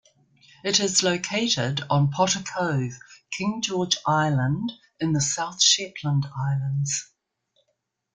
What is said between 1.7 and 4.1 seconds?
on Potter Cove, King George